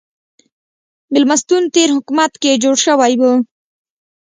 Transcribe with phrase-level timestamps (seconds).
[1.11, 3.23] مېلمستون تېر حکومت کې جوړ شوی و.